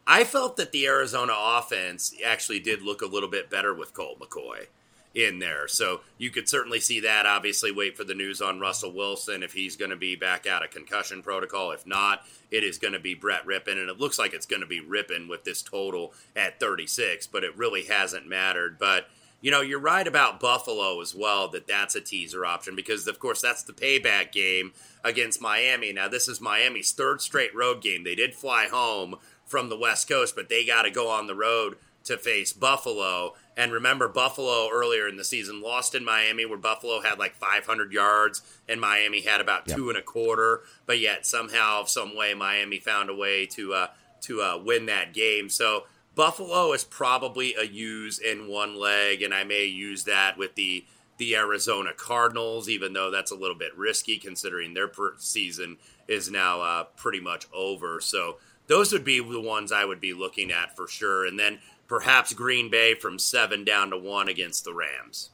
I 0.04 0.24
felt 0.24 0.56
that 0.56 0.72
the 0.72 0.86
Arizona 0.86 1.32
offense 1.36 2.12
actually 2.26 2.58
did 2.58 2.82
look 2.82 3.02
a 3.02 3.06
little 3.06 3.28
bit 3.28 3.48
better 3.48 3.72
with 3.72 3.94
Colt 3.94 4.18
McCoy 4.18 4.66
in 5.14 5.38
there. 5.38 5.68
So 5.68 6.00
you 6.18 6.30
could 6.30 6.48
certainly 6.48 6.80
see 6.80 7.00
that. 7.00 7.26
Obviously, 7.26 7.70
wait 7.70 7.96
for 7.96 8.04
the 8.04 8.14
news 8.14 8.40
on 8.40 8.60
Russell 8.60 8.92
Wilson 8.92 9.42
if 9.42 9.52
he's 9.52 9.76
going 9.76 9.90
to 9.90 9.96
be 9.96 10.16
back 10.16 10.46
out 10.46 10.64
of 10.64 10.70
concussion 10.70 11.22
protocol. 11.22 11.70
If 11.70 11.86
not, 11.86 12.26
it 12.50 12.64
is 12.64 12.78
going 12.78 12.94
to 12.94 13.00
be 13.00 13.14
Brett 13.14 13.46
Rypien, 13.46 13.80
and 13.80 13.88
it 13.88 14.00
looks 14.00 14.18
like 14.18 14.32
it's 14.32 14.46
going 14.46 14.62
to 14.62 14.66
be 14.66 14.80
Rypien 14.80 15.28
with 15.28 15.44
this 15.44 15.62
total 15.62 16.12
at 16.34 16.58
36, 16.60 17.26
but 17.28 17.44
it 17.44 17.56
really 17.56 17.84
hasn't 17.84 18.26
mattered. 18.26 18.78
But 18.78 19.08
you 19.42 19.50
know, 19.50 19.60
you're 19.60 19.80
right 19.80 20.06
about 20.06 20.40
Buffalo 20.40 21.00
as 21.00 21.14
well, 21.14 21.48
that 21.48 21.66
that's 21.66 21.96
a 21.96 22.00
teaser 22.00 22.46
option 22.46 22.76
because, 22.76 23.06
of 23.08 23.18
course, 23.18 23.42
that's 23.42 23.64
the 23.64 23.72
payback 23.72 24.30
game 24.30 24.72
against 25.04 25.42
Miami. 25.42 25.92
Now, 25.92 26.08
this 26.08 26.28
is 26.28 26.40
Miami's 26.40 26.92
third 26.92 27.20
straight 27.20 27.54
road 27.54 27.82
game. 27.82 28.04
They 28.04 28.14
did 28.14 28.36
fly 28.36 28.68
home 28.68 29.16
from 29.44 29.68
the 29.68 29.76
West 29.76 30.08
Coast, 30.08 30.36
but 30.36 30.48
they 30.48 30.64
got 30.64 30.82
to 30.82 30.90
go 30.90 31.10
on 31.10 31.26
the 31.26 31.34
road 31.34 31.76
to 32.04 32.16
face 32.16 32.52
Buffalo. 32.52 33.34
And 33.56 33.72
remember, 33.72 34.06
Buffalo 34.06 34.68
earlier 34.72 35.08
in 35.08 35.16
the 35.16 35.24
season 35.24 35.60
lost 35.60 35.96
in 35.96 36.04
Miami, 36.04 36.46
where 36.46 36.56
Buffalo 36.56 37.00
had 37.00 37.18
like 37.18 37.34
500 37.34 37.92
yards 37.92 38.42
and 38.68 38.80
Miami 38.80 39.22
had 39.22 39.40
about 39.40 39.66
yep. 39.66 39.76
two 39.76 39.88
and 39.88 39.98
a 39.98 40.02
quarter. 40.02 40.62
But 40.86 41.00
yet, 41.00 41.26
somehow, 41.26 41.84
some 41.84 42.16
way, 42.16 42.32
Miami 42.32 42.78
found 42.78 43.10
a 43.10 43.14
way 43.14 43.46
to 43.46 43.74
uh, 43.74 43.86
to 44.22 44.40
uh, 44.40 44.62
win 44.64 44.86
that 44.86 45.12
game. 45.12 45.48
So 45.48 45.84
Buffalo 46.14 46.72
is 46.72 46.84
probably 46.84 47.54
a 47.54 47.64
use 47.64 48.18
in 48.18 48.48
one 48.48 48.78
leg, 48.78 49.22
and 49.22 49.32
I 49.32 49.44
may 49.44 49.64
use 49.64 50.04
that 50.04 50.36
with 50.36 50.54
the 50.54 50.84
the 51.18 51.36
Arizona 51.36 51.90
Cardinals, 51.96 52.68
even 52.68 52.94
though 52.94 53.10
that's 53.10 53.30
a 53.30 53.36
little 53.36 53.54
bit 53.56 53.76
risky 53.76 54.18
considering 54.18 54.74
their 54.74 54.90
season 55.18 55.76
is 56.08 56.30
now 56.30 56.60
uh, 56.60 56.84
pretty 56.96 57.20
much 57.20 57.46
over. 57.54 58.00
So 58.00 58.38
those 58.66 58.92
would 58.92 59.04
be 59.04 59.20
the 59.20 59.40
ones 59.40 59.70
I 59.70 59.84
would 59.84 60.00
be 60.00 60.14
looking 60.14 60.50
at 60.50 60.74
for 60.74 60.88
sure, 60.88 61.24
and 61.26 61.38
then 61.38 61.58
perhaps 61.86 62.32
Green 62.32 62.70
Bay 62.70 62.94
from 62.94 63.18
seven 63.18 63.64
down 63.64 63.90
to 63.90 63.98
one 63.98 64.28
against 64.28 64.64
the 64.64 64.74
Rams. 64.74 65.30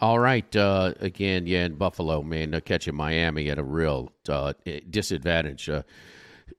All 0.00 0.18
right. 0.18 0.54
Uh, 0.54 0.94
again, 1.00 1.46
yeah, 1.46 1.64
in 1.64 1.76
Buffalo, 1.76 2.22
man, 2.22 2.60
catching 2.64 2.94
Miami 2.94 3.48
at 3.50 3.58
a 3.58 3.62
real 3.62 4.12
uh, 4.28 4.52
disadvantage. 4.90 5.70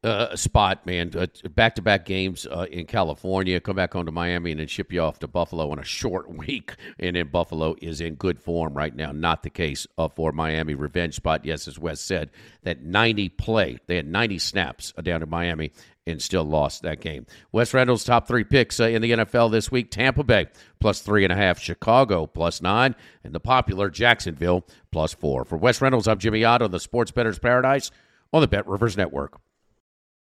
Uh, 0.03 0.35
spot, 0.35 0.85
man. 0.85 1.13
Back 1.55 1.75
to 1.75 1.81
back 1.81 2.05
games 2.05 2.45
uh, 2.45 2.65
in 2.69 2.85
California. 2.85 3.61
Come 3.61 3.77
back 3.77 3.93
home 3.93 4.05
to 4.05 4.11
Miami 4.11 4.51
and 4.51 4.59
then 4.59 4.67
ship 4.67 4.91
you 4.91 4.99
off 5.01 5.19
to 5.19 5.27
Buffalo 5.29 5.71
in 5.71 5.79
a 5.79 5.83
short 5.83 6.29
week. 6.37 6.75
And 6.99 7.15
then 7.15 7.27
Buffalo 7.29 7.75
is 7.81 8.01
in 8.01 8.15
good 8.15 8.37
form 8.37 8.73
right 8.73 8.93
now. 8.93 9.13
Not 9.13 9.43
the 9.43 9.49
case 9.49 9.87
uh, 9.97 10.09
for 10.09 10.33
Miami. 10.33 10.75
Revenge 10.75 11.15
spot. 11.15 11.45
Yes, 11.45 11.69
as 11.69 11.79
Wes 11.79 12.01
said, 12.01 12.31
that 12.63 12.83
90 12.83 13.29
play. 13.29 13.77
They 13.87 13.95
had 13.95 14.07
90 14.07 14.39
snaps 14.39 14.93
uh, 14.97 15.01
down 15.01 15.23
in 15.23 15.29
Miami 15.29 15.71
and 16.05 16.21
still 16.21 16.43
lost 16.43 16.81
that 16.81 16.99
game. 16.99 17.25
Wes 17.51 17.73
Reynolds' 17.73 18.03
top 18.03 18.27
three 18.27 18.43
picks 18.43 18.79
uh, 18.79 18.85
in 18.85 19.01
the 19.01 19.11
NFL 19.11 19.51
this 19.51 19.71
week 19.71 19.89
Tampa 19.89 20.23
Bay 20.23 20.47
plus 20.79 20.99
three 20.99 21.23
and 21.23 21.31
a 21.31 21.35
half, 21.37 21.59
Chicago 21.59 22.27
plus 22.27 22.61
nine, 22.61 22.95
and 23.23 23.33
the 23.33 23.39
popular 23.39 23.89
Jacksonville 23.89 24.65
plus 24.91 25.13
four. 25.13 25.45
For 25.45 25.57
Wes 25.57 25.81
Reynolds, 25.81 26.07
I'm 26.07 26.19
Jimmy 26.19 26.43
Ott, 26.43 26.69
the 26.69 26.79
Sports 26.79 27.11
Better's 27.11 27.39
Paradise 27.39 27.89
on 28.33 28.41
the 28.41 28.47
Bet 28.47 28.67
Rivers 28.67 28.97
Network. 28.97 29.39